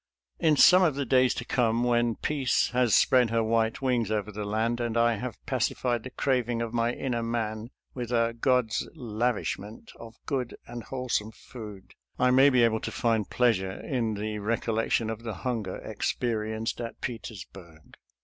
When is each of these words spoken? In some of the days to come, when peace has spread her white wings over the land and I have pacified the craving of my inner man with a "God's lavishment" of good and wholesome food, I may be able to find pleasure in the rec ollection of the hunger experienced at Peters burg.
In 0.39 0.57
some 0.57 0.81
of 0.81 0.95
the 0.95 1.05
days 1.05 1.35
to 1.35 1.45
come, 1.45 1.83
when 1.83 2.15
peace 2.15 2.69
has 2.71 2.95
spread 2.95 3.29
her 3.29 3.43
white 3.43 3.83
wings 3.83 4.09
over 4.09 4.31
the 4.31 4.45
land 4.45 4.79
and 4.79 4.97
I 4.97 5.17
have 5.17 5.37
pacified 5.45 6.01
the 6.01 6.09
craving 6.09 6.59
of 6.59 6.73
my 6.73 6.91
inner 6.91 7.21
man 7.21 7.69
with 7.93 8.11
a 8.11 8.33
"God's 8.33 8.89
lavishment" 8.95 9.91
of 9.99 10.15
good 10.25 10.57
and 10.65 10.81
wholesome 10.81 11.33
food, 11.33 11.93
I 12.17 12.31
may 12.31 12.49
be 12.49 12.63
able 12.63 12.79
to 12.81 12.91
find 12.91 13.29
pleasure 13.29 13.71
in 13.79 14.15
the 14.15 14.39
rec 14.39 14.61
ollection 14.65 15.11
of 15.11 15.21
the 15.21 15.35
hunger 15.35 15.75
experienced 15.77 16.81
at 16.81 16.99
Peters 17.01 17.45
burg. 17.53 17.95